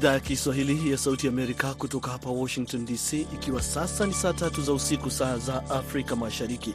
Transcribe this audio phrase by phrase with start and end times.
[0.00, 4.62] idhaa ya Kiswahili ya Sauti Amerika kutoka hapa Washington DC, ikiwa sasa ni saa tatu
[4.62, 6.74] za usiku, saa za Afrika Mashariki.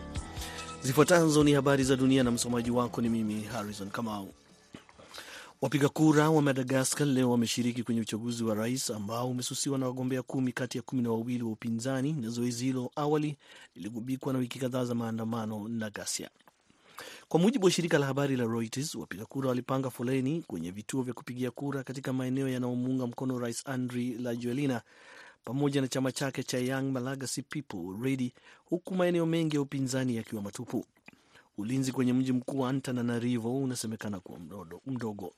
[0.83, 4.33] Zifuatazo ni habari za dunia na msomaji wako ni mimi Harrison Kamau.
[5.61, 10.51] Wapiga kura wa Madagaskar leo wameshiriki kwenye uchaguzi wa rais ambao umesusiwa na wagombea kumi
[10.51, 13.37] kati ya kumi na wawili wa upinzani, na zoezi hilo awali
[13.75, 16.29] liligubikwa na wiki kadhaa za maandamano na ghasia.
[17.29, 21.13] Kwa mujibu wa shirika la habari la Reuters, wapiga kura walipanga foleni kwenye vituo vya
[21.13, 24.81] kupigia kura katika maeneo yanayomuunga mkono rais Andry Rajoelina
[25.45, 28.33] pamoja na chama chake cha Young Malagasy People Ready,
[28.65, 30.85] huku maeneo mengi ya upinzani yakiwa matupu.
[31.57, 34.39] Ulinzi kwenye mji mkuu wa Antananarivo unasemekana kuwa
[34.87, 35.33] mdogo.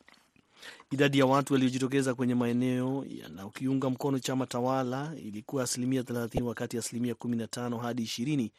[0.91, 7.13] Idadi ya watu waliojitokeza kwenye maeneo yanayokiunga mkono chama tawala ilikuwa asilimia 30 wakati asilimia
[7.13, 8.49] 15 hadi 20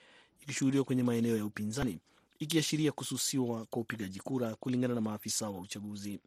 [0.43, 1.99] ikishuhudiwa kwenye maeneo ya upinzani
[2.39, 6.21] ikiashiria kususiwa kwa upigaji kura, kulingana na maafisa wa uchaguzi.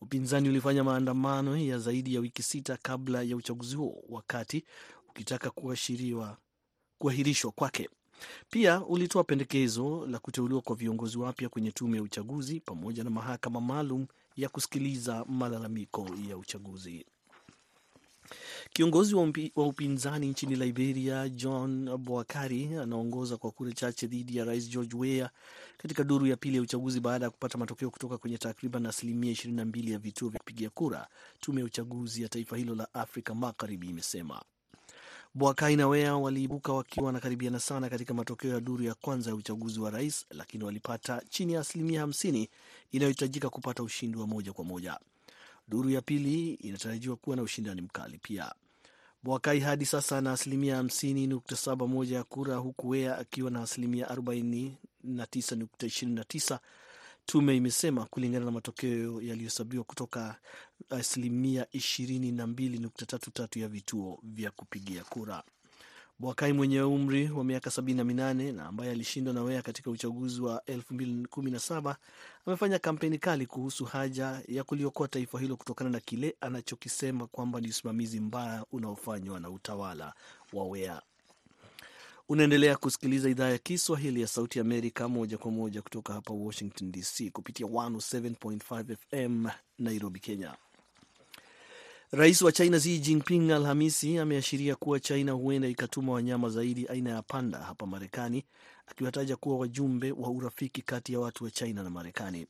[0.00, 4.64] Upinzani ulifanya maandamano ya zaidi ya wiki sita kabla ya uchaguzi huo, wakati
[5.08, 5.50] ukitaka
[6.98, 7.88] kuahirishwa kwake.
[8.50, 13.60] Pia ulitoa pendekezo la kuteuliwa kwa viongozi wapya kwenye tume ya uchaguzi pamoja na mahakama
[13.60, 17.06] maalum ya kusikiliza malalamiko ya uchaguzi.
[18.72, 24.96] Kiongozi wa upinzani nchini Liberia, John Boakari, anaongoza kwa kura chache dhidi ya rais George
[24.96, 25.30] Weah
[25.78, 29.90] katika duru ya pili ya uchaguzi baada ya kupata matokeo kutoka kwenye takriban asilimia 22
[29.92, 31.08] ya vituo vya kupigia kura,
[31.40, 34.42] tume ya uchaguzi ya taifa hilo la Afrika Magharibi imesema.
[35.34, 39.80] Boakai na Weah waliibuka wakiwa wanakaribiana sana katika matokeo ya duru ya kwanza ya uchaguzi
[39.80, 42.48] wa rais, lakini walipata chini ya asilimia 50
[42.92, 44.98] inayohitajika kupata ushindi wa moja kwa moja.
[45.68, 48.54] Duru ya pili inatarajiwa kuwa na ushindani mkali pia.
[49.22, 56.58] Boakai hadi sasa ana asilimia 50.71 ya kura huku Wea akiwa na asilimia 49.29,
[57.26, 60.36] tume imesema, kulingana na matokeo yaliyohesabiwa kutoka
[60.90, 65.42] asilimia 22.33 ya vituo vya kupigia kura.
[66.18, 71.94] Boakai mwenye umri wa miaka 78 na ambaye alishindwa na Wea katika uchaguzi wa 2017
[72.46, 77.68] amefanya kampeni kali kuhusu haja ya kuliokoa taifa hilo kutokana na kile anachokisema kwamba ni
[77.68, 80.14] usimamizi mbaya unaofanywa na utawala
[80.52, 81.02] wa Wea.
[82.28, 87.30] Unaendelea kusikiliza idhaa ya Kiswahili ya Sauti Amerika moja kwa moja kutoka hapa Washington DC
[87.32, 89.46] kupitia 107.5 FM
[89.78, 90.54] Nairobi, Kenya.
[92.12, 97.22] Rais wa China Xi Jinping Alhamisi ameashiria kuwa China huenda ikatuma wanyama zaidi aina ya
[97.22, 98.44] panda hapa Marekani,
[98.86, 102.46] akiwataja kuwa wajumbe wa urafiki kati ya watu wa China na Marekani.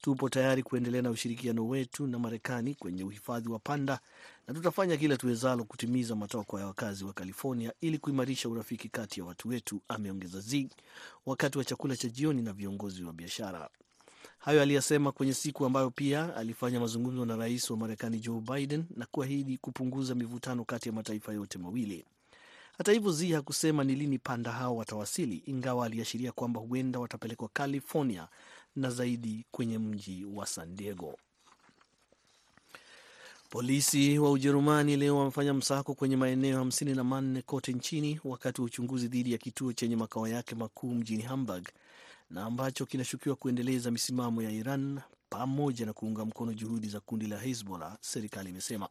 [0.00, 4.00] Tupo tayari kuendelea na ushirikiano wetu na Marekani kwenye uhifadhi wa panda
[4.48, 9.26] na tutafanya kila tuwezalo kutimiza matakwa ya wakazi wa California ili kuimarisha urafiki kati ya
[9.26, 10.68] watu wetu, ameongeza Xi
[11.26, 13.68] wakati wa chakula cha jioni na viongozi wa biashara.
[14.42, 19.06] Hayo aliyasema kwenye siku ambayo pia alifanya mazungumzo na rais wa Marekani Joe Biden na
[19.06, 22.04] kuahidi kupunguza mivutano kati ya mataifa yote mawili.
[22.78, 28.28] Hata hivyo, Zi hakusema ni lini panda hao watawasili, ingawa aliashiria kwamba huenda watapelekwa California
[28.76, 31.18] na zaidi kwenye mji wa San Diego.
[33.50, 38.64] Polisi wa Ujerumani leo wamefanya msako kwenye maeneo hamsini na manne kote nchini wakati wa
[38.66, 41.68] uchunguzi dhidi ya kituo chenye makao yake makuu mjini Hamburg
[42.32, 45.00] na ambacho kinashukiwa kuendeleza misimamo ya Iran
[45.30, 48.88] pamoja na kuunga mkono juhudi za kundi la Hezbollah, serikali imesema.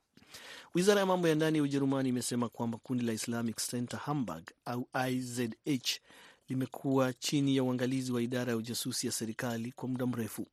[0.76, 4.88] Wizara ya mambo ya ndani ya Ujerumani imesema kwamba kundi la Islamic Center Hamburg au
[5.10, 6.00] IZH
[6.50, 10.48] limekuwa chini ya uangalizi wa idara ya ujasusi ya serikali kwa muda mrefu.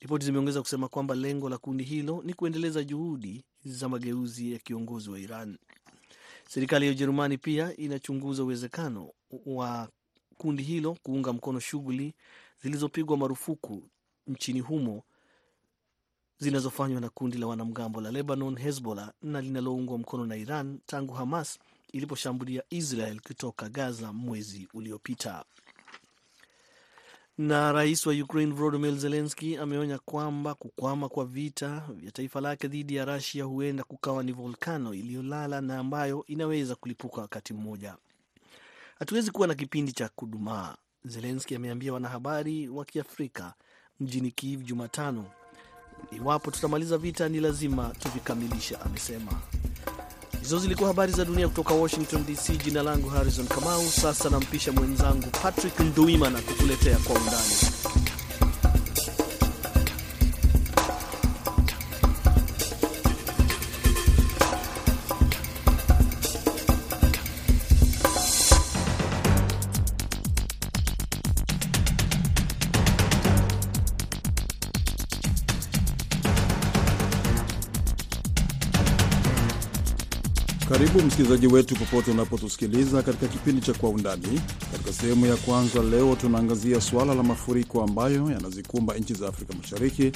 [0.00, 5.10] Ripoti zimeongeza kusema kwamba lengo la kundi hilo ni kuendeleza juhudi za mageuzi ya kiongozi
[5.10, 5.58] wa Iran.
[6.48, 9.10] Serikali ya Ujerumani pia inachunguza uwezekano
[9.46, 9.88] wa
[10.40, 12.14] kundi hilo kuunga mkono shughuli
[12.62, 13.82] zilizopigwa marufuku
[14.26, 15.02] nchini humo
[16.38, 21.58] zinazofanywa na kundi la wanamgambo la Lebanon, Hezbollah, na linaloungwa mkono na Iran tangu Hamas
[21.92, 25.44] iliposhambulia Israel kutoka Gaza mwezi uliopita.
[27.38, 32.94] Na rais wa Ukraine Volodymyr Zelensky ameonya kwamba kukwama kwa vita vya taifa lake dhidi
[32.94, 37.96] ya Russia huenda kukawa ni volkano iliyolala na ambayo inaweza kulipuka wakati mmoja.
[39.00, 43.54] Hatuwezi kuwa na kipindi cha kudumaa, Zelenski ameambia wanahabari wa Kiafrika
[44.00, 45.24] mjini Kiev Jumatano.
[46.10, 49.32] Iwapo tutamaliza vita, ni lazima tuvikamilishe, amesema.
[50.40, 52.56] Hizo zilikuwa habari za dunia kutoka Washington DC.
[52.64, 53.82] Jina langu Harrison Kamau.
[53.88, 57.79] Sasa nampisha mwenzangu Patrick Nduimana kukuletea kwa undani.
[81.06, 84.40] Msikilizaji wetu popote unapotusikiliza katika kipindi cha Kwa Undani.
[84.72, 90.12] Katika sehemu ya kwanza leo tunaangazia suala la mafuriko ambayo yanazikumba nchi za Afrika Mashariki,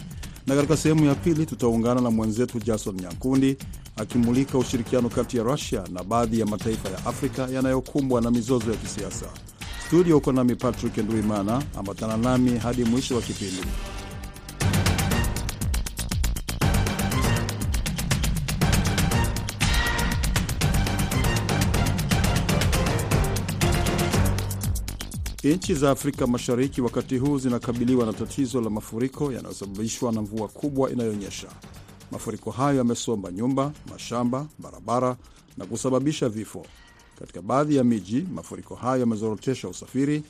[0.46, 3.56] na katika sehemu ya pili tutaungana na mwenzetu Jason Nyankundi
[3.96, 8.76] akimulika ushirikiano kati ya Rusia na baadhi ya mataifa ya Afrika yanayokumbwa na mizozo ya
[8.76, 9.26] kisiasa.
[9.86, 13.62] Studio uko nami Patrick Nduimana, ambatana nami hadi mwisho wa kipindi.
[25.44, 30.90] Nchi za Afrika Mashariki wakati huu zinakabiliwa na tatizo la mafuriko yanayosababishwa na mvua kubwa
[30.90, 31.48] inayonyesha.
[32.12, 35.16] Mafuriko hayo yamesomba nyumba, mashamba, barabara
[35.56, 36.66] na kusababisha vifo.
[37.18, 40.22] Katika baadhi ya miji, mafuriko hayo yamezorotesha usafiri.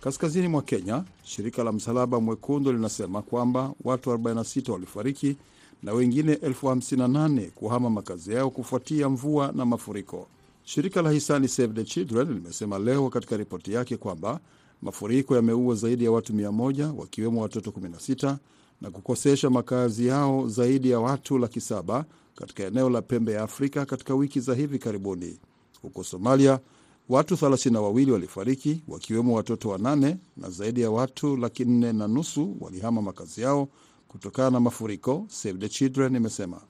[0.00, 5.36] Kaskazini mwa Kenya, shirika la Msalaba Mwekundu linasema kwamba watu 46 walifariki
[5.82, 10.26] na wengine 58 kuhama makazi yao kufuatia mvua na mafuriko.
[10.64, 14.40] Shirika la hisani Save the Children limesema leo katika ripoti yake kwamba
[14.82, 18.36] mafuriko yameua zaidi ya watu 100 wakiwemo watoto 16
[18.80, 22.04] na kukosesha makazi yao zaidi ya watu laki saba
[22.34, 25.38] katika eneo la pembe ya Afrika katika wiki za hivi karibuni.
[25.82, 26.60] Huko Somalia,
[27.08, 33.02] watu 32 walifariki wakiwemo watoto wanane na zaidi ya watu laki nne na nusu walihama
[33.02, 33.68] makazi yao
[34.08, 36.60] kutokana na mafuriko, Save the Children imesema.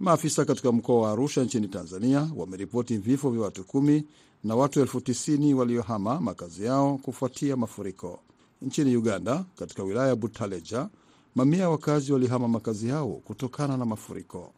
[0.00, 4.04] Maafisa katika mkoa wa Arusha nchini Tanzania wameripoti vifo vya watu kumi
[4.44, 8.20] na watu elfu tisini waliohama makazi yao kufuatia mafuriko.
[8.62, 10.88] Nchini Uganda, katika wilaya ya Butaleja,
[11.34, 14.52] mamia ya wakazi walihama makazi yao kutokana na mafuriko.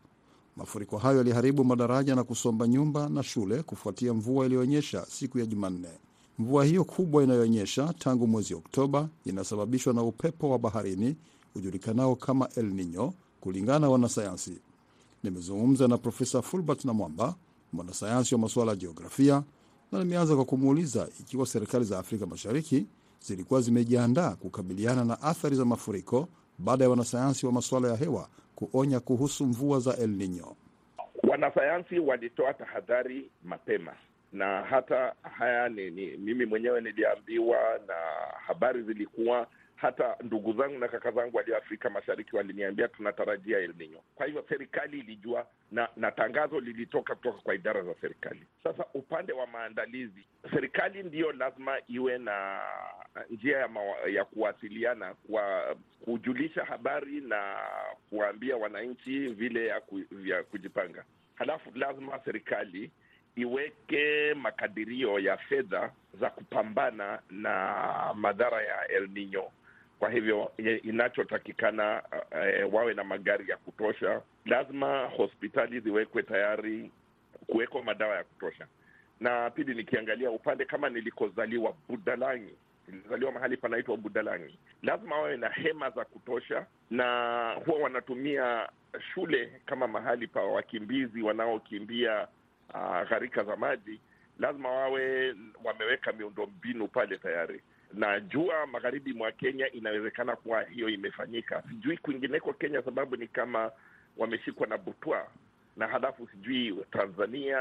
[0.56, 5.88] Mafuriko hayo yaliharibu madaraja na kusomba nyumba na shule kufuatia mvua iliyoonyesha siku ya Jumanne.
[6.38, 11.16] Mvua hiyo kubwa inayoonyesha tangu mwezi Oktoba inasababishwa na upepo wa baharini
[11.54, 14.58] ujulikanao kama El Nino, kulingana na wanasayansi.
[15.22, 17.34] Nimezungumza na Profesa Fulbert na Mwamba,
[17.72, 19.42] mwanasayansi wa masuala ya jiografia,
[19.92, 22.86] na nimeanza kwa kumuuliza ikiwa serikali za Afrika Mashariki
[23.20, 26.28] zilikuwa zimejiandaa kukabiliana na athari za mafuriko
[26.58, 30.56] baada ya wanasayansi wa masuala ya hewa kuonya kuhusu mvua za El Nino.
[31.28, 33.92] Wanasayansi walitoa tahadhari mapema,
[34.32, 37.94] na hata haya ni, ni mimi mwenyewe niliambiwa na
[38.46, 39.46] habari zilikuwa
[39.82, 43.75] hata ndugu zangu na kaka zangu walio Afrika Mashariki waliniambia tunatarajia El.
[44.14, 48.46] Kwa hivyo serikali ilijua na, na tangazo lilitoka kutoka kwa idara za serikali.
[48.64, 52.61] Sasa upande wa maandalizi, serikali ndiyo lazima iwe na
[53.31, 53.69] njia ya,
[54.12, 57.56] ya kuwasiliana kwa kujulisha habari na
[58.11, 61.05] kuwaambia wananchi vile ya, ku, ya kujipanga.
[61.34, 62.90] Halafu lazima serikali
[63.37, 69.50] iweke makadirio ya fedha za kupambana na madhara ya El Nino.
[70.02, 70.52] Kwa hivyo
[70.82, 72.02] inachotakikana
[72.66, 74.22] uh, wawe na magari ya kutosha.
[74.46, 76.90] Lazima hospitali ziwekwe tayari
[77.46, 78.66] kuwekwa madawa ya kutosha.
[79.20, 82.54] Na pili, nikiangalia upande kama nilikozaliwa Budalangi,
[82.88, 87.06] nilizaliwa mahali panaitwa Budalangi, lazima wawe na hema za kutosha, na
[87.66, 88.69] huwa wanatumia
[89.14, 92.28] shule kama mahali pa wakimbizi wanaokimbia
[92.75, 94.00] uh, gharika za maji.
[94.38, 95.34] Lazima wawe
[95.65, 97.60] wameweka miundo mbinu pale tayari
[97.94, 101.63] najua magharibi mwa Kenya inawezekana kuwa hiyo imefanyika.
[101.69, 103.70] Sijui kwingineko Kenya, sababu ni kama
[104.17, 105.27] wameshikwa na butwa,
[105.77, 107.58] na halafu sijui Tanzania,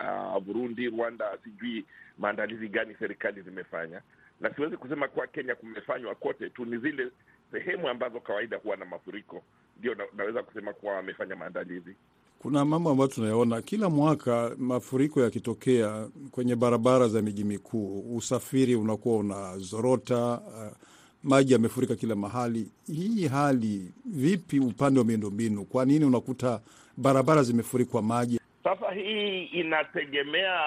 [0.00, 1.84] uh, Burundi, Rwanda, sijui
[2.18, 4.00] maandalizi gani serikali zimefanya,
[4.40, 6.64] na siwezi kusema kuwa Kenya kumefanywa kote tu.
[6.64, 7.10] Ni zile
[7.52, 9.44] sehemu ambazo kawaida huwa na mafuriko
[9.78, 11.96] ndio na, naweza kusema kuwa wamefanya maandalizi.
[12.38, 19.16] Kuna mambo ambayo tunayaona kila mwaka, mafuriko yakitokea kwenye barabara za miji mikuu, usafiri unakuwa
[19.18, 20.76] unazorota, uh,
[21.22, 22.68] maji yamefurika kila mahali.
[22.86, 25.64] Hii hali vipi upande wa miundombinu?
[25.64, 26.60] Kwa nini unakuta
[26.96, 28.40] barabara zimefurikwa maji?
[28.64, 30.60] Sasa hii inategemea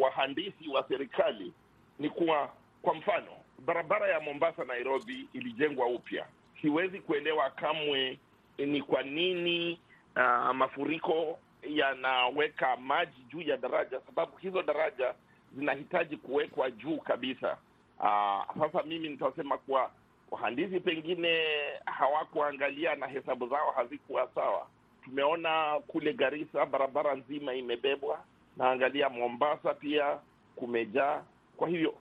[0.00, 1.52] wahandisi wa serikali.
[1.98, 2.48] Ni kuwa
[2.82, 3.26] kwa mfano,
[3.66, 6.26] barabara ya Mombasa Nairobi ilijengwa upya.
[6.62, 8.18] Siwezi kuelewa kamwe
[8.58, 9.78] ni kwa nini
[10.16, 15.14] Uh, mafuriko yanaweka maji juu ya daraja, sababu hizo daraja
[15.56, 17.56] zinahitaji kuwekwa juu kabisa.
[17.98, 19.90] Uh, sasa mimi nitasema kuwa
[20.30, 21.44] wahandisi pengine
[21.84, 24.66] hawakuangalia na hesabu zao hazikuwa sawa.
[25.04, 28.24] Tumeona kule Garissa barabara nzima imebebwa,
[28.56, 30.18] naangalia Mombasa pia
[30.56, 31.22] kumejaa.
[31.56, 31.94] Kwa hivyo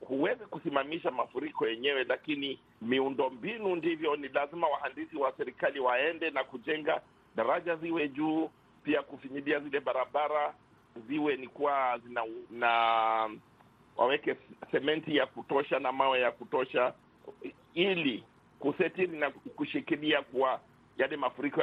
[0.00, 6.44] huwezi kusimamisha mafuriko yenyewe, lakini miundo mbinu ndivyo, ni lazima wahandisi wa serikali waende na
[6.44, 7.00] kujenga
[7.38, 8.50] daraja ziwe juu,
[8.84, 10.54] pia kufinyilia zile barabara
[11.08, 12.70] ziwe ni kuwa zina na
[13.96, 14.36] waweke
[14.72, 16.92] sementi ya kutosha na mawe ya kutosha,
[17.74, 18.24] ili
[18.58, 20.60] kusetiri na kushikilia kuwa
[20.98, 21.60] yale mafuriko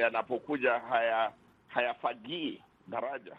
[0.00, 1.32] yanapokuja haya
[1.68, 3.36] hayafagii daraja.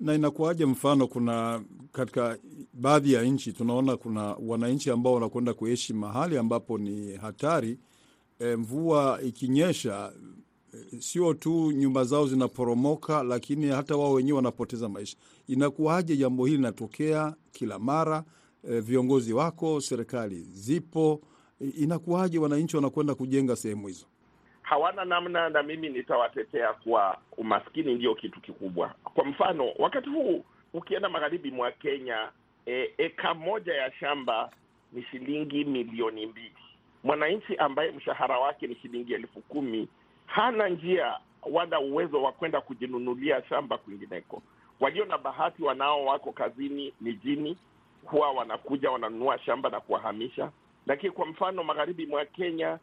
[0.00, 0.66] Na inakuwaje?
[0.66, 2.38] Mfano, kuna katika
[2.72, 7.78] baadhi ya nchi tunaona kuna wananchi ambao wanakwenda kuishi mahali ambapo ni hatari.
[8.38, 10.12] E, mvua ikinyesha,
[10.98, 15.16] sio tu nyumba zao zinaporomoka, lakini hata wao wenyewe wanapoteza maisha.
[15.48, 18.24] Inakuwaje jambo hili linatokea kila mara?
[18.70, 21.20] E, viongozi wako, serikali zipo,
[21.60, 24.06] e, inakuwaje wananchi wanakwenda kujenga sehemu hizo?
[24.68, 28.94] hawana namna, na mimi nitawatetea kuwa umaskini ndio kitu kikubwa.
[29.04, 30.44] Kwa mfano, wakati huu
[30.74, 32.28] ukienda magharibi mwa Kenya,
[32.66, 34.50] e, eka moja ya shamba
[34.92, 36.52] ni shilingi milioni mbili.
[37.04, 39.88] Mwananchi ambaye mshahara wake ni shilingi elfu kumi
[40.28, 41.18] hana njia
[41.52, 44.42] wala uwezo wa kwenda kujinunulia shamba kwingineko.
[44.80, 47.56] Walio na bahati, wanao wako kazini mijini,
[48.04, 50.50] huwa wanakuja wananunua shamba na kuwahamisha.
[50.86, 52.78] Lakini kwa mfano magharibi mwa Kenya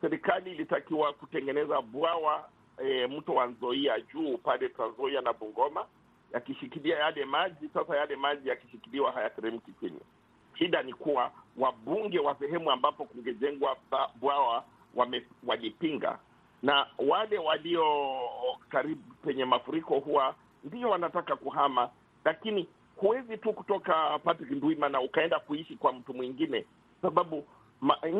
[0.00, 2.48] serikali ilitakiwa kutengeneza bwawa
[2.84, 5.86] e, mto wa Nzoia juu pale Trans Nzoia na Bungoma,
[6.34, 7.68] yakishikilia yale maji.
[7.74, 10.00] Sasa yale maji yakishikiliwa hayateremki chini.
[10.58, 13.76] Shida ni kuwa wabunge wa sehemu ambapo kungejengwa
[14.20, 14.64] bwawa
[15.46, 16.18] walipinga,
[16.62, 17.84] na wale walio
[18.68, 20.34] karibu penye mafuriko huwa
[20.64, 21.90] ndio wanataka kuhama,
[22.24, 26.64] lakini huwezi tu kutoka Patrick Ndwimana ukaenda kuishi kwa mtu mwingine,
[27.02, 27.44] sababu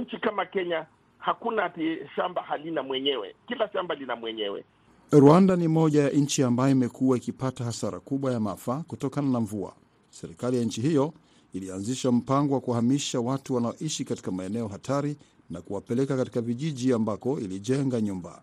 [0.01, 0.87] nchi kama Kenya
[1.19, 4.65] hakuna ati shamba halina mwenyewe, kila shamba lina mwenyewe.
[5.13, 9.73] Rwanda ni moja ya nchi ambayo imekuwa ikipata hasara kubwa ya maafa kutokana na mvua.
[10.11, 11.13] Serikali ya nchi hiyo
[11.53, 15.17] ilianzisha mpango wa kuhamisha watu wanaoishi katika maeneo hatari
[15.51, 18.43] na kuwapeleka katika vijiji ambako ilijenga nyumba.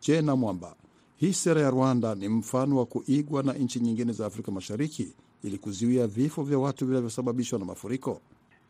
[0.00, 0.76] Je, na mwamba
[1.22, 5.58] hii sera ya Rwanda ni mfano wa kuigwa na nchi nyingine za Afrika Mashariki ili
[5.58, 8.20] kuzuia vifo vya watu vinavyosababishwa na mafuriko?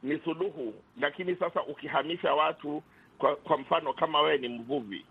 [0.02, 2.82] Ni suluhu, lakini sasa ukihamisha watu
[3.18, 5.04] kwa, kwa mfano kama wewe ni mvuvi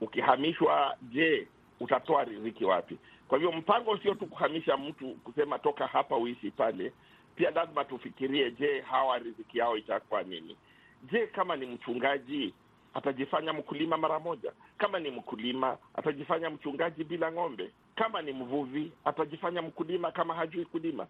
[0.00, 1.48] ukihamishwa, je,
[1.80, 2.98] utatoa riziki wapi?
[3.28, 6.92] Kwa hivyo mpango sio tu kuhamisha mtu kusema toka hapa uishi pale,
[7.36, 10.56] pia lazima tufikirie, je, hawa riziki yao itakuwa nini?
[11.02, 12.54] Je, kama ni mchungaji
[12.94, 14.52] atajifanya mkulima mara moja?
[14.78, 17.70] Kama ni mkulima atajifanya mchungaji bila ng'ombe?
[17.96, 21.06] Kama ni mvuvi atajifanya mkulima kama hajui kulima?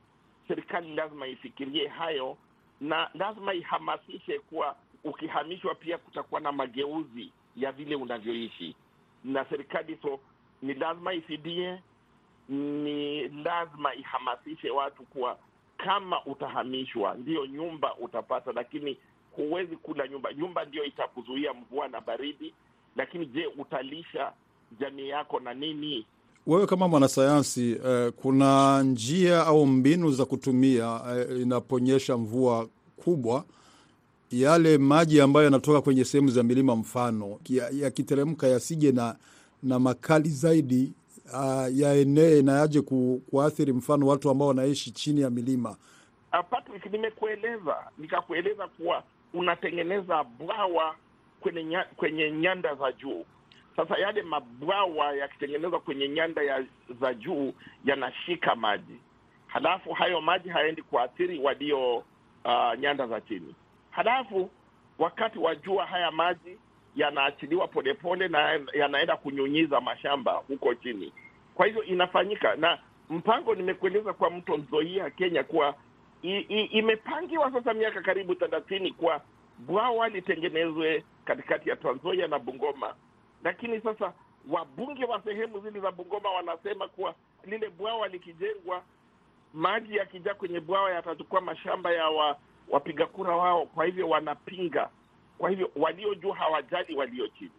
[0.48, 2.36] Serikali lazima ifikirie hayo
[2.80, 8.76] na lazima ihamasishe kuwa ukihamishwa pia kutakuwa na mageuzi ya vile unavyoishi
[9.24, 9.98] na serikali.
[10.02, 10.20] So
[10.62, 11.78] ni lazima ifidie,
[12.48, 15.38] ni lazima ihamasishe watu kuwa
[15.76, 18.98] kama utahamishwa, ndiyo nyumba utapata, lakini
[19.42, 20.32] huwezi kula nyumba.
[20.32, 22.54] Nyumba ndiyo itakuzuia mvua na baridi,
[22.96, 24.32] lakini je, utalisha
[24.80, 26.06] jamii yako na nini?
[26.46, 33.44] Wewe kama mwanasayansi eh, kuna njia au mbinu za kutumia eh, inaponyesha mvua kubwa
[34.30, 37.38] yale maji ambayo yanatoka kwenye sehemu za milima mfano
[37.72, 39.16] yakiteremka ya yasije na,
[39.62, 40.92] na makali zaidi
[41.32, 45.70] uh, yaenee na yaje ku, kuathiri mfano watu ambao wanaishi chini ya milima.
[46.32, 49.02] Uh, Patrick, nimekueleza nikakueleza kuwa
[49.34, 50.96] unatengeneza bwawa
[51.40, 53.24] kwenye, nya, kwenye nyanda za juu.
[53.76, 56.64] Sasa yale mabwawa yakitengenezwa kwenye nyanda ya,
[57.00, 57.52] za juu
[57.84, 59.00] yanashika maji,
[59.46, 61.96] halafu hayo maji hayaendi kuathiri walio
[62.44, 63.54] uh, nyanda za chini
[63.98, 64.50] halafu
[64.98, 66.58] wakati wa jua haya maji
[66.96, 71.12] yanaachiliwa polepole na yanaenda kunyunyiza mashamba huko chini.
[71.54, 72.78] Kwa hivyo inafanyika na
[73.10, 75.74] mpango, nimekueleza kwa mto Nzoia Kenya kuwa
[76.22, 79.20] imepangiwa sasa miaka karibu thelathini kwa
[79.58, 82.94] bwawa litengenezwe katikati ya Trans Nzoia na Bungoma,
[83.44, 84.12] lakini sasa
[84.50, 88.82] wabunge wa sehemu zile za Bungoma wanasema kuwa lile bwawa likijengwa,
[89.54, 92.36] maji yakijaa kwenye bwawa yatachukua mashamba ya wa
[92.70, 94.88] wapiga kura wao, kwa hivyo wanapinga.
[95.38, 97.50] Kwa hivyo walio juu hawajali walio chini.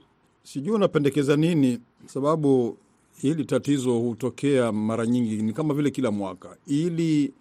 [0.44, 2.78] Sijui unapendekeza nini, sababu
[3.22, 7.34] hili tatizo hutokea mara nyingi, ni kama vile kila mwaka, ili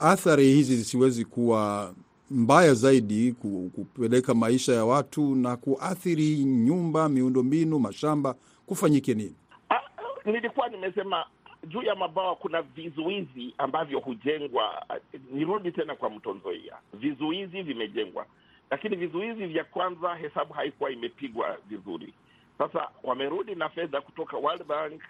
[0.00, 1.94] athari hizi zisiwezi kuwa
[2.30, 3.32] mbaya zaidi,
[3.74, 8.34] kupeleka maisha ya watu na kuathiri nyumba, miundombinu, mashamba,
[8.66, 9.34] kufanyike nini?
[9.70, 9.80] Ah,
[10.24, 11.24] nilikuwa nimesema
[11.68, 14.86] juu ya mabawa kuna vizuizi ambavyo hujengwa.
[15.32, 18.26] Nirudi tena kwa mto Nzoia, vizuizi vimejengwa,
[18.70, 22.14] lakini vizuizi vya kwanza hesabu haikuwa imepigwa vizuri.
[22.58, 25.00] Sasa wamerudi na fedha kutoka World Bank,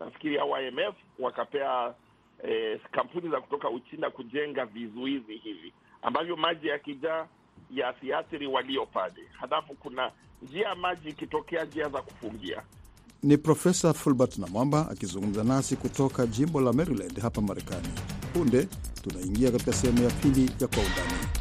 [0.00, 1.94] nafikiri IMF, wakapea
[2.44, 7.26] eh, kampuni za kutoka Uchina kujenga vizuizi hivi ambavyo maji yakijaa
[7.70, 9.28] yasiathiri walio pale.
[9.40, 12.62] Halafu kuna njia ya maji ikitokea, njia za kufungia
[13.22, 17.88] ni Profesa Fulbert Namwamba akizungumza nasi kutoka jimbo la Maryland hapa Marekani.
[18.32, 18.68] Punde
[19.02, 21.37] tunaingia katika sehemu ya pili ya Kwa Undani.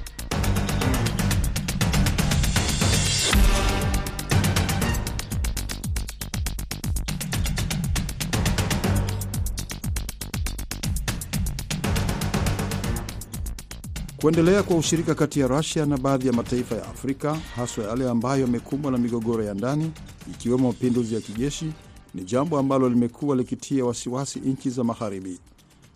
[14.21, 18.41] Kuendelea kwa ushirika kati ya Rusia na baadhi ya mataifa ya Afrika, haswa yale ambayo
[18.41, 19.91] yamekumbwa na migogoro ya ndani,
[20.31, 21.73] ikiwemo mapinduzi ya kijeshi,
[22.15, 25.39] ni jambo ambalo limekuwa likitia wasiwasi nchi za Magharibi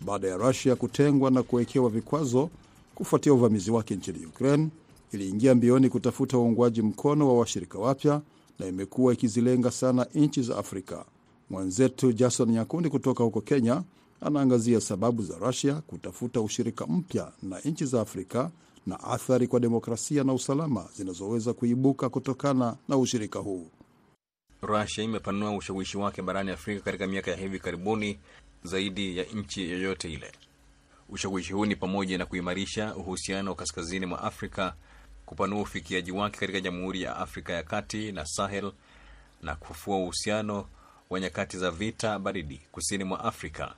[0.06, 2.50] baada ya Rusia kutengwa na kuwekewa vikwazo
[2.94, 4.68] kufuatia uvamizi wake nchini Ukraine.
[5.12, 8.20] Iliingia mbioni kutafuta uungwaji mkono wa washirika wapya
[8.58, 11.04] na imekuwa ikizilenga sana nchi za Afrika.
[11.50, 13.82] Mwenzetu Jason Nyakundi kutoka huko Kenya
[14.24, 18.50] anaangazia sababu za Rusia kutafuta ushirika mpya na nchi za Afrika
[18.86, 23.70] na athari kwa demokrasia na usalama zinazoweza kuibuka kutokana na ushirika huu.
[24.62, 28.18] Rusia imepanua ushawishi wake barani Afrika katika miaka ya hivi karibuni
[28.64, 30.32] zaidi ya nchi yoyote ile.
[31.08, 34.74] Ushawishi huu ni pamoja na kuimarisha uhusiano wa kaskazini mwa Afrika,
[35.26, 38.72] kupanua ufikiaji wake katika Jamhuri ya Afrika ya Kati na Sahel,
[39.42, 40.66] na kufufua uhusiano
[41.10, 43.74] wa nyakati za vita baridi kusini mwa Afrika.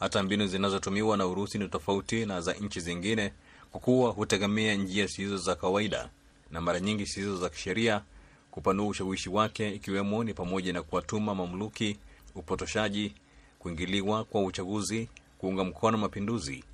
[0.00, 3.32] Hata mbinu zinazotumiwa na Urusi ni tofauti na za nchi zingine,
[3.70, 6.10] kwa kuwa hutegemea njia zisizo za kawaida
[6.50, 8.02] na mara nyingi zisizo za kisheria
[8.50, 11.98] kupanua ushawishi wake, ikiwemo ni pamoja na kuwatuma mamluki,
[12.34, 13.14] upotoshaji,
[13.58, 16.64] kuingiliwa kwa uchaguzi, kuunga mkono mapinduzi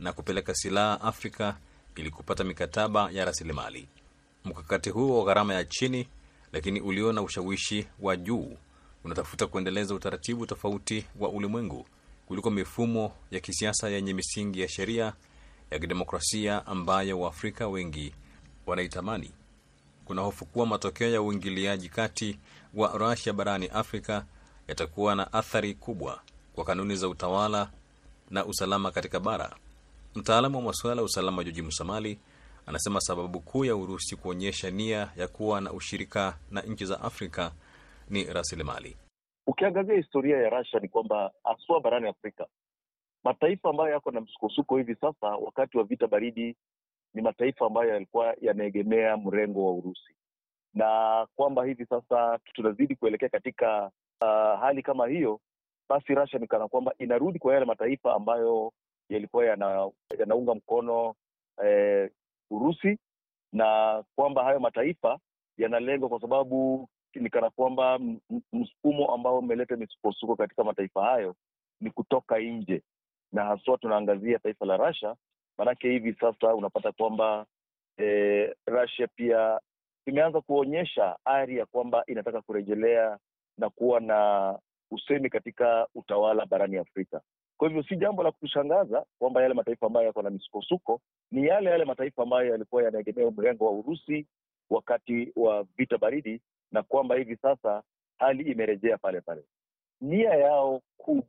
[0.00, 1.56] na kupeleka silaha Afrika
[1.96, 3.88] ili kupata mikataba ya rasilimali.
[4.44, 6.08] Mkakati huo wa gharama ya chini
[6.52, 8.56] lakini ulio na ushawishi wa juu
[9.04, 11.86] unatafuta kuendeleza utaratibu tofauti wa ulimwengu
[12.26, 15.12] kuliko mifumo ya kisiasa yenye misingi ya sheria
[15.70, 18.14] ya kidemokrasia ambayo Waafrika wengi
[18.66, 19.30] wanaitamani.
[20.04, 22.38] Kuna hofu kuwa matokeo ya uingiliaji kati
[22.74, 24.24] wa Russia barani Afrika
[24.68, 26.20] yatakuwa na athari kubwa
[26.54, 27.70] kwa kanuni za utawala
[28.30, 29.56] na usalama katika bara.
[30.14, 32.18] Mtaalamu wa masuala ya usalama Joji Musamali
[32.66, 37.52] anasema sababu kuu ya Urusi kuonyesha nia ya kuwa na ushirika na nchi za Afrika
[38.10, 38.96] ni rasilimali.
[39.46, 42.46] Ukiangazia historia ya Russia ni kwamba haswa barani Afrika,
[43.24, 46.56] mataifa ambayo yako na msukosuko hivi sasa wakati wa vita baridi
[47.14, 50.14] ni mataifa ambayo yalikuwa yanaegemea mrengo wa Urusi,
[50.74, 53.90] na kwamba hivi sasa tunazidi kuelekea katika
[54.22, 55.40] uh, hali kama hiyo,
[55.88, 58.72] basi Russia ni kana kwamba inarudi kwa yale mataifa ambayo
[59.08, 61.14] yalikuwa yana, yanaunga mkono
[61.64, 62.10] eh,
[62.50, 62.98] Urusi
[63.52, 65.18] na kwamba hayo mataifa
[65.58, 66.88] yanalengwa kwa sababu
[67.20, 67.98] ni kana kwamba
[68.52, 71.34] msukumo ambao umeleta misukosuko katika mataifa hayo
[71.80, 72.82] ni kutoka nje,
[73.32, 75.14] na haswa tunaangazia taifa la Russia.
[75.58, 77.46] Maanake hivi sasa unapata kwamba
[77.98, 79.60] e, Russia pia
[80.06, 83.18] imeanza kuonyesha ari ya kwamba inataka kurejelea
[83.58, 84.58] na kuwa na
[84.90, 87.20] usemi katika utawala barani Afrika.
[87.56, 91.70] Kwa hivyo si jambo la kutushangaza kwamba yale mataifa ambayo yako na misukosuko ni yale
[91.70, 94.26] yale mataifa ambayo yalikuwa yanaegemea mrengo wa Urusi
[94.70, 96.40] wakati wa vita baridi,
[96.72, 97.82] na kwamba hivi sasa
[98.18, 99.42] hali imerejea pale pale.
[100.00, 101.22] Nia yao kuu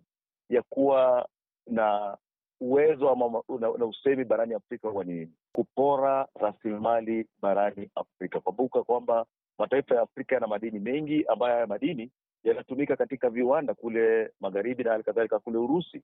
[0.49, 1.27] ya kuwa
[1.67, 2.17] na
[2.61, 5.33] uwezo ama na, usemi barani Afrika huwa ni nini?
[5.53, 8.39] Kupora rasilimali barani Afrika.
[8.39, 9.25] Kumbuka kwamba
[9.59, 12.11] mataifa ya Afrika yana madini mengi ambayo haya madini
[12.43, 16.01] yanatumika katika viwanda kule magharibi na hali kadhalika kule Urusi,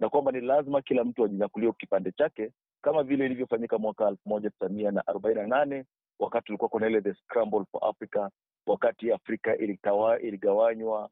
[0.00, 2.50] na kwamba ni lazima kila mtu ajinyakulie kipande chake,
[2.82, 5.84] kama vile ilivyofanyika mwaka elfu moja tisa mia na arobaini na nane
[6.18, 8.28] wakati ulikuwa kuna ile the scramble for Africa,
[8.66, 11.10] wakati Afrika ilitawa, iligawanywa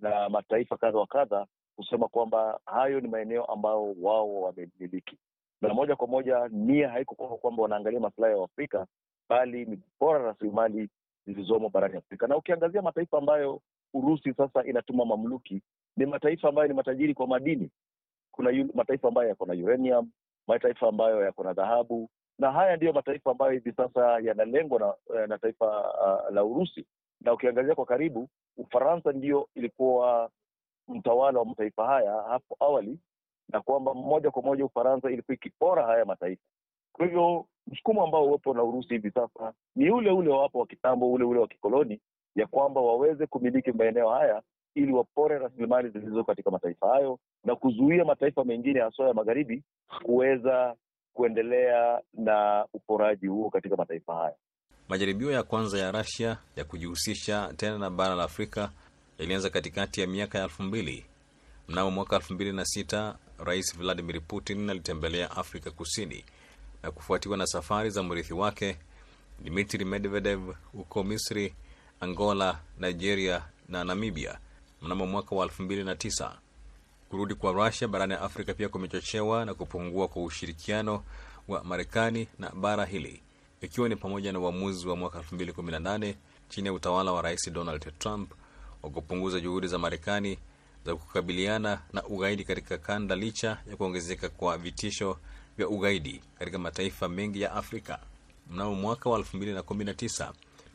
[0.00, 5.18] na mataifa kadha wa kadha, kusema kwamba hayo ni maeneo ambayo wao wamemiliki,
[5.60, 8.86] na moja kwa moja nia haikukuwa kwamba wanaangalia masilahi ya Afrika,
[9.28, 10.88] bali ni bora rasilimali
[11.26, 12.26] zilizomo barani Afrika.
[12.26, 13.60] Na ukiangazia mataifa ambayo
[13.96, 15.62] Urusi sasa inatuma mamluki
[15.96, 17.70] ni mataifa ambayo ni matajiri kwa madini.
[18.32, 20.10] Kuna yu, mataifa ambayo yako na uranium,
[20.46, 25.38] mataifa ambayo yako na dhahabu, na haya ndiyo mataifa ambayo hivi sasa yanalengwa na, na
[25.38, 26.86] taifa uh, la Urusi.
[27.20, 30.30] Na ukiangazia kwa karibu, Ufaransa ndiyo ilikuwa
[30.88, 32.98] mtawala wa mataifa haya hapo awali,
[33.48, 36.42] na kwamba moja kwa moja Ufaransa ilikuwa ikipora haya mataifa.
[36.92, 41.12] Kwa hivyo msukumo ambao uwepo na Urusi hivi sasa ni ule ule wapo wa kitambo,
[41.12, 42.00] ule ule wa kikoloni
[42.34, 44.42] ya kwamba waweze kumiliki maeneo haya
[44.74, 49.62] ili wapore rasilimali zilizo katika mataifa hayo na kuzuia mataifa mengine haswa ya magharibi
[50.02, 50.74] kuweza
[51.16, 54.34] kuendelea na uporaji huo katika mataifa haya.
[54.88, 58.70] Majaribio ya kwanza ya Russia ya kujihusisha tena na bara la Afrika
[59.18, 61.06] yalianza katikati ya miaka ya elfu mbili.
[61.68, 66.24] Mnamo mwaka elfu mbili na sita Rais Vladimir Putin alitembelea Afrika Kusini
[66.82, 68.76] na kufuatiwa na safari za mrithi wake
[69.44, 70.40] Dmitri Medvedev
[70.72, 71.54] huko Misri,
[72.00, 74.38] Angola, Nigeria na Namibia
[74.82, 76.38] mnamo mwaka wa elfu mbili na tisa.
[77.10, 81.02] Kurudi kwa Rusia barani Afrika pia kumechochewa na kupungua kwa ushirikiano
[81.48, 83.22] wa Marekani na bara hili,
[83.60, 86.14] ikiwa ni pamoja na uamuzi wa mwaka 2018
[86.48, 88.32] chini ya utawala wa Rais Donald Trump
[88.82, 90.38] wa kupunguza juhudi za Marekani
[90.86, 95.18] za kukabiliana na ugaidi katika kanda, licha ya kuongezeka kwa vitisho
[95.56, 97.98] vya ugaidi katika mataifa mengi ya Afrika.
[98.50, 100.32] Mnamo mwaka wa 2019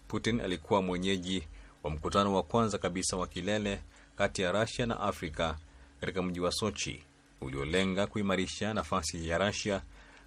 [0.08, 1.44] Putin alikuwa mwenyeji
[1.84, 3.82] wa mkutano wa kwanza kabisa wa kilele
[4.15, 5.58] kati ya Rusia na Afrika
[6.02, 7.04] katika mji wa Sochi
[7.42, 9.82] uliolenga kuimarisha nafasi ya Russia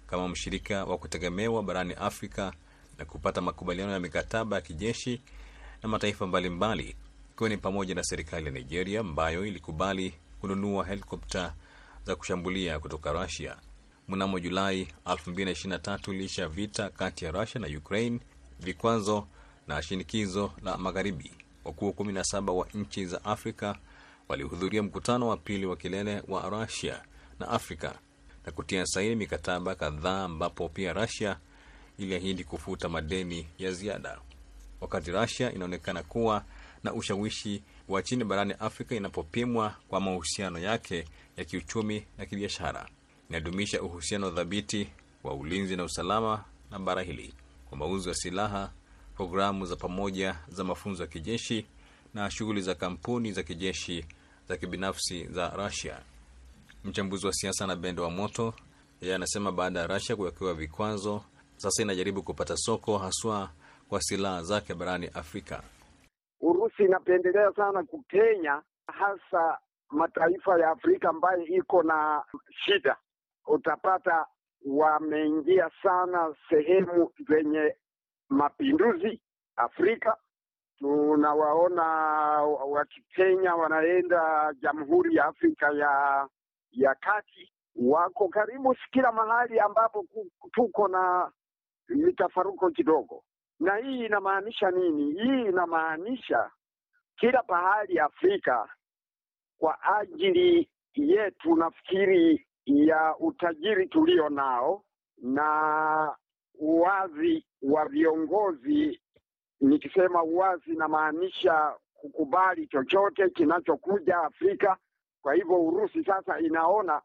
[0.07, 2.53] kama mshirika wa kutegemewa barani Afrika
[2.97, 5.21] na kupata makubaliano ya mikataba ya kijeshi
[5.83, 6.95] na mataifa mbalimbali
[7.33, 11.53] ikiwa ni pamoja na serikali ya Nigeria ambayo ilikubali kununua helikopta
[12.05, 13.57] za kushambulia kutoka Russia.
[14.07, 18.19] Mnamo Julai 2023 licha ya vita kati ya Russia na Ukraine,
[18.59, 19.27] vikwazo
[19.67, 21.31] na shinikizo la Magharibi,
[21.65, 23.75] wakuu 17 wa nchi za Afrika
[24.27, 27.01] walihudhuria mkutano wa pili wa kilele wa Russia
[27.39, 27.99] na Afrika
[28.45, 31.37] na kutia saini mikataba kadhaa ambapo pia Russia
[31.97, 34.19] iliahidi kufuta madeni ya ziada.
[34.81, 36.45] Wakati Russia inaonekana kuwa
[36.83, 41.05] na ushawishi wa chini barani Afrika inapopimwa kwa mahusiano yake
[41.37, 42.89] ya kiuchumi na kibiashara,
[43.29, 44.87] inadumisha uhusiano dhabiti
[45.23, 47.33] wa ulinzi na usalama na bara hili
[47.69, 48.71] kwa mauzo ya silaha,
[49.15, 51.65] programu za pamoja za mafunzo ya kijeshi
[52.13, 54.05] na shughuli za kampuni za kijeshi
[54.47, 55.97] za kibinafsi za Russia.
[56.83, 58.53] Mchambuzi wa siasa na Bendo wa Moto
[59.01, 61.21] yeye anasema baada ya Russia kuwekewa vikwazo,
[61.57, 63.49] sasa inajaribu kupata soko haswa
[63.89, 65.63] kwa silaha zake barani Afrika.
[66.41, 69.57] Urusi inapendelea sana kupenya hasa
[69.89, 72.23] mataifa ya Afrika ambayo iko na
[72.65, 72.97] shida.
[73.47, 74.25] Utapata
[74.65, 77.75] wameingia sana sehemu zenye
[78.29, 79.21] mapinduzi
[79.55, 80.17] Afrika.
[80.79, 81.83] Tunawaona
[82.67, 86.27] Wakikenya wanaenda Jamhuri ya Afrika ya
[86.71, 90.05] ya Kati, wako karibu kila mahali ambapo
[90.51, 91.31] tuko na
[91.89, 93.23] mitafaruko kidogo.
[93.59, 95.11] Na hii inamaanisha nini?
[95.13, 96.51] Hii inamaanisha
[97.15, 98.69] kila pahali Afrika
[99.57, 104.83] kwa ajili yetu, nafikiri ya utajiri tulio nao
[105.17, 106.15] na
[106.59, 109.01] uwazi wa viongozi.
[109.61, 114.77] Nikisema uwazi, inamaanisha kukubali chochote kinachokuja Afrika.
[115.21, 117.01] Kwa hivyo Urusi sasa inaona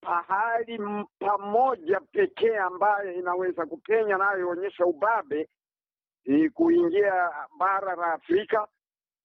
[0.00, 0.78] pahali
[1.18, 5.48] pamoja pekee ambayo inaweza kupenya nayo ionyesha ubabe
[6.24, 8.68] ni kuingia bara la Afrika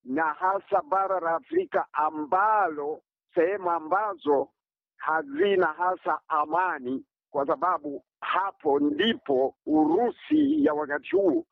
[0.04, 3.02] na hasa bara la Afrika ambalo
[3.36, 4.50] sehemu ambazo
[4.98, 11.46] hazina hasa amani, kwa sababu hapo ndipo Urusi ya wakati huu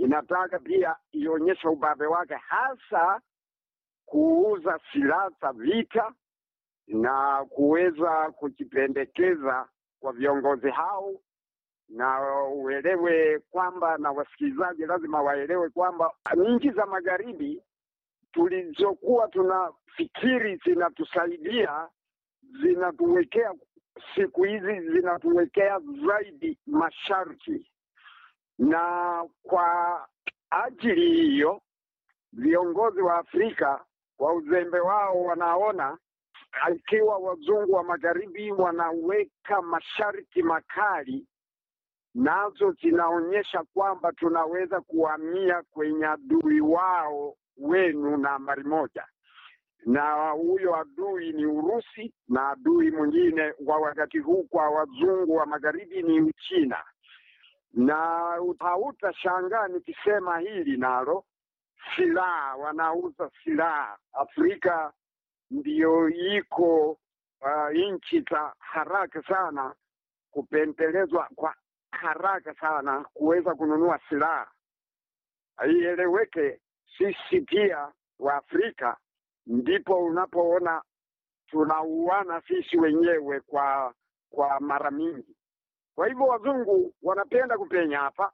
[0.00, 3.20] inataka pia ionyesha ubabe wake, hasa
[4.06, 6.12] kuuza silaha za vita
[6.86, 9.68] na kuweza kujipendekeza
[10.00, 11.14] kwa viongozi hao,
[11.88, 17.62] na uelewe kwamba, na wasikilizaji lazima waelewe kwamba nchi za magharibi
[18.32, 21.88] tulizokuwa tunafikiri zinatusaidia
[22.62, 23.54] zinatuwekea
[24.14, 27.70] siku hizi zinatuwekea zaidi masharti,
[28.60, 30.08] na kwa
[30.50, 31.60] ajili hiyo
[32.32, 33.84] viongozi wa Afrika
[34.16, 35.98] kwa uzembe wao wanaona
[36.74, 41.26] ikiwa wazungu wa magharibi wanaweka masharti makali,
[42.14, 49.04] nazo zinaonyesha kwamba tunaweza kuhamia kwenye adui wao wenu nambari moja,
[49.86, 56.02] na huyo adui ni Urusi, na adui mwingine wa wakati huu kwa wazungu wa magharibi
[56.02, 56.84] ni Uchina.
[57.74, 57.96] Na
[58.58, 61.24] hautashangaa nikisema hili nalo,
[61.96, 64.92] silaha, wanauza silaha Afrika
[65.50, 69.74] ndiyo iko uh, nchi za haraka sana
[70.30, 71.54] kupendelezwa kwa
[71.90, 74.50] haraka sana kuweza kununua silaha.
[75.56, 76.60] Haieleweke.
[76.98, 78.96] sisi pia wa Afrika
[79.46, 80.82] ndipo unapoona
[81.46, 83.94] tunauana sisi wenyewe kwa
[84.30, 85.36] kwa mara mingi.
[85.94, 88.32] Kwa hivyo wazungu wanapenda kupenya hapa,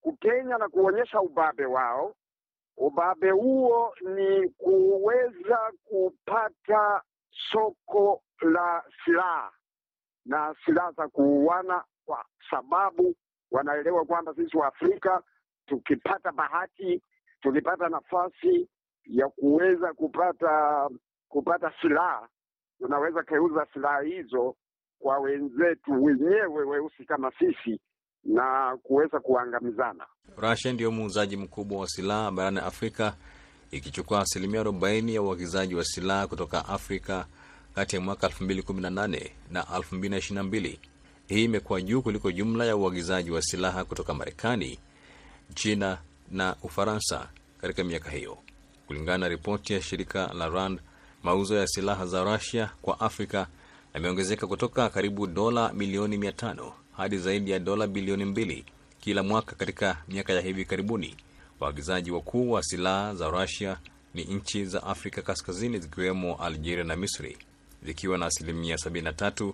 [0.00, 2.14] kupenya na kuonyesha ubabe wao.
[2.76, 7.02] Ubabe huo ni kuweza kupata
[7.52, 9.52] soko la silaha
[10.24, 13.14] na silaha za kuuana, kwa sababu
[13.50, 15.22] wanaelewa kwamba sisi wa Afrika
[15.66, 17.02] tukipata bahati,
[17.40, 18.68] tukipata nafasi
[19.04, 20.88] ya kuweza kupata
[21.28, 22.28] kupata silaha,
[22.78, 24.56] tunaweza keuza silaha hizo
[25.02, 27.80] kwa wenzetu wenyewe weusi kama sisi
[28.24, 30.06] na kuweza kuangamizana.
[30.36, 33.14] Russia ndiyo muuzaji mkubwa wa silaha barani Afrika,
[33.70, 37.26] ikichukua asilimia arobaini ya uagizaji wa silaha kutoka Afrika
[37.74, 40.78] kati ya mwaka 2018 na 2022.
[41.26, 44.78] Hii imekuwa juu kuliko jumla ya uagizaji wa silaha kutoka Marekani,
[45.54, 45.98] China
[46.30, 47.28] na Ufaransa
[47.60, 48.38] katika miaka hiyo,
[48.86, 50.80] kulingana na ripoti ya shirika la RAND.
[51.22, 53.46] Mauzo ya silaha za Russia kwa Afrika
[53.94, 58.64] yameongezeka kutoka karibu dola milioni mia tano hadi zaidi ya dola bilioni mbili
[59.00, 61.16] kila mwaka katika miaka ya hivi karibuni.
[61.60, 63.78] Waagizaji wakuu wa silaha za Rusia
[64.14, 67.36] ni nchi za Afrika Kaskazini zikiwemo Algeria na Misri
[67.82, 69.52] zikiwa na asilimia 73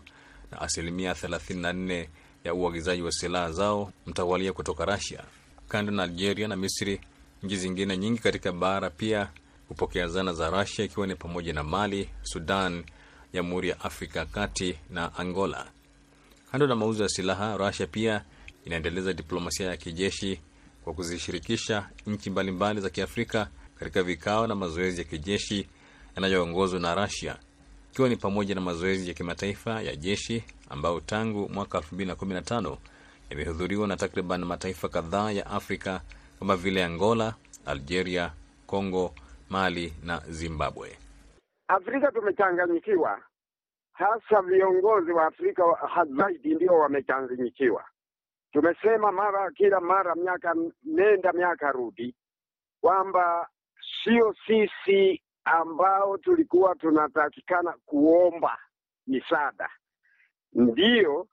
[0.50, 2.06] na asilimia 34
[2.44, 5.22] ya uagizaji wa silaha zao mtawalia kutoka Rusia.
[5.68, 7.00] Kando na Algeria na Misri,
[7.42, 9.28] nchi zingine nyingi katika bara pia
[9.68, 12.84] hupokea zana za Rusia ikiwa ni pamoja na Mali, Sudan,
[13.32, 15.66] Jamhuri ya Afrika Kati na Angola.
[16.52, 18.24] Kando na mauzo ya silaha, Russia pia
[18.64, 20.40] inaendeleza diplomasia ya kijeshi
[20.84, 25.66] kwa kuzishirikisha nchi mbalimbali za Kiafrika katika vikao na mazoezi ya kijeshi
[26.16, 27.36] yanayoongozwa na Russia,
[27.92, 32.76] ikiwa ni pamoja na mazoezi ya kimataifa ya jeshi ambayo tangu mwaka 2015
[33.30, 36.00] yamehudhuriwa na takriban mataifa kadhaa ya Afrika
[36.38, 37.34] kama vile Angola,
[37.66, 38.32] Algeria,
[38.66, 39.14] Kongo,
[39.50, 40.96] Mali na Zimbabwe.
[41.68, 43.22] Afrika tumechanganyikiwa,
[43.92, 45.64] hasa viongozi wa Afrika
[46.16, 47.84] zaidi ndio wamechanganyikiwa.
[48.52, 50.54] Tumesema mara kila mara, miaka
[50.84, 52.14] nenda miaka rudi,
[52.80, 53.48] kwamba
[54.04, 58.58] sio sisi ambao tulikuwa tunatakikana kuomba
[59.06, 59.70] misaada.
[60.52, 61.26] Ndiyo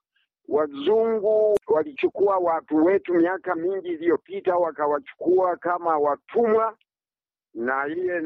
[0.47, 6.77] wazungu walichukua watu wetu miaka mingi iliyopita, wakawachukua kama watumwa,
[7.53, 8.17] na hiyo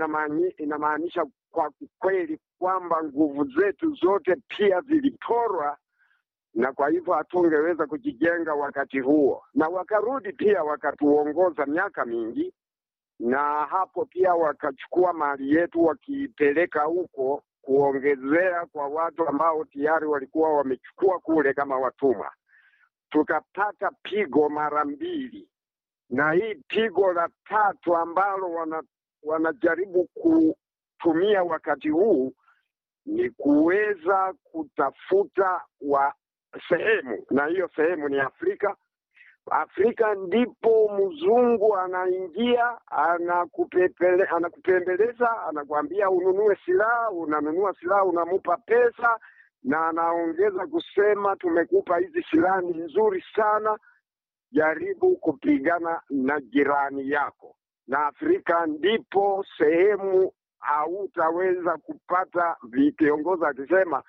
[0.57, 5.77] inamaanisha kwa kweli kwamba nguvu zetu zote pia ziliporwa,
[6.53, 12.53] na kwa hivyo hatungeweza kujijenga wakati huo, na wakarudi pia wakatuongoza miaka mingi
[13.19, 21.19] na hapo pia wakachukua mali yetu wakipeleka huko kuongezea kwa watu ambao tayari walikuwa wamechukua
[21.19, 22.31] kule kama watumwa.
[23.09, 25.49] Tukapata pigo mara mbili,
[26.09, 28.83] na hii pigo la tatu ambalo wana,
[29.23, 30.07] wanajaribu
[31.03, 32.33] kutumia wakati huu
[33.05, 36.13] ni kuweza kutafuta wa
[36.69, 38.75] sehemu, na hiyo sehemu ni Afrika.
[39.51, 49.19] Afrika ndipo mzungu anaingia anakupepele, anakupembeleza, anakuambia ununue silaha, unanunua silaha, unamupa pesa,
[49.63, 53.77] na anaongeza kusema tumekupa hizi silaha ni nzuri sana,
[54.51, 57.55] jaribu kupigana na jirani yako.
[57.88, 64.03] Na Afrika ndipo sehemu hautaweza kupata vikiongozi akisema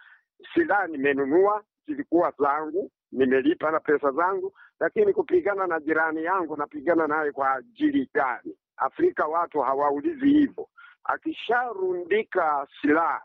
[0.55, 7.33] silaha nimenunua, zilikuwa zangu nimelipa na pesa zangu, lakini kupigana na jirani yangu napigana naye
[7.33, 8.57] kwa ajili gani?
[8.77, 10.69] Afrika watu hawaulizi hivyo.
[11.05, 13.23] Akisharundika silaha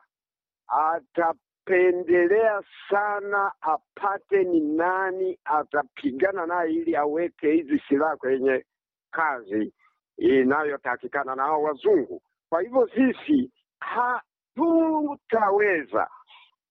[0.67, 8.65] atapendelea sana apate ni nani atapigana naye ili aweke hizi silaha kwenye
[9.11, 9.73] kazi
[10.17, 12.21] inayotakikana na hao wazungu.
[12.49, 16.07] Kwa hivyo sisi hatutaweza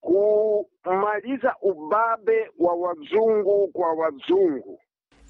[0.01, 4.79] kumaliza ubabe wa wazungu kwa wazungu.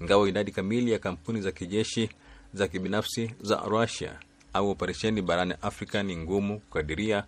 [0.00, 2.10] Ingawa idadi kamili ya kampuni za kijeshi
[2.52, 4.18] za kibinafsi za Russia
[4.52, 7.24] au operesheni barani Afrika ni ngumu kukadiria,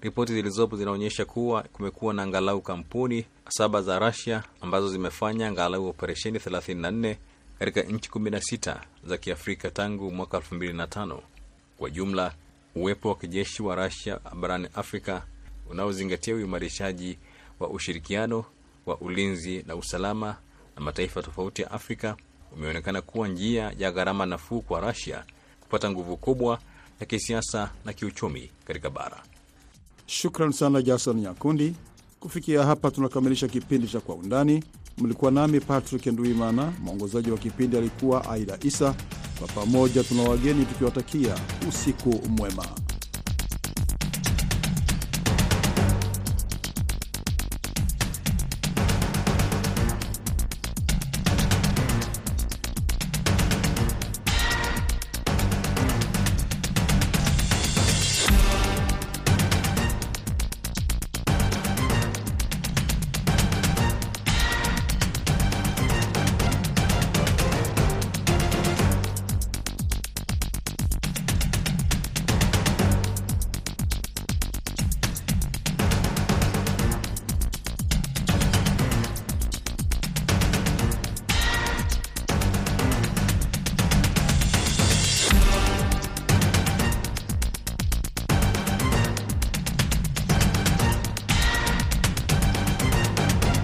[0.00, 6.38] ripoti zilizopo zinaonyesha kuwa kumekuwa na angalau kampuni saba za Russia ambazo zimefanya angalau operesheni
[6.38, 7.16] 34
[7.58, 11.18] katika nchi 16 za Kiafrika tangu mwaka 2005.
[11.78, 12.34] Kwa jumla,
[12.74, 15.22] uwepo wa kijeshi wa Russia barani Afrika
[15.70, 17.18] unaozingatia uimarishaji
[17.60, 18.44] wa ushirikiano
[18.86, 20.36] wa ulinzi na usalama
[20.76, 22.16] na mataifa tofauti ya Afrika
[22.56, 25.24] umeonekana kuwa njia ya gharama nafuu kwa Russia
[25.60, 26.58] kupata nguvu kubwa
[27.00, 29.22] ya kisiasa na kiuchumi katika bara.
[30.06, 31.74] Shukran sana Jason Nyakundi.
[32.20, 34.64] Kufikia hapa tunakamilisha kipindi cha Kwa Undani.
[34.98, 38.94] Mlikuwa nami Patrick Nduimana, mwongozaji wa kipindi alikuwa Aida Isa.
[39.40, 41.34] Kwa pamoja tuna wageni tukiwatakia
[41.68, 42.64] usiku mwema.